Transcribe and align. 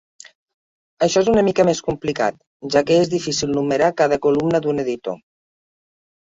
Això 1.07 1.21
és 1.25 1.29
una 1.33 1.43
mica 1.47 1.65
més 1.69 1.81
complicat, 1.89 2.41
ja 2.77 2.85
que 2.89 2.99
és 3.03 3.13
difícil 3.13 3.55
numerar 3.61 3.93
cada 4.03 4.21
columna 4.27 4.65
d'un 4.67 4.85
editor. 4.89 5.23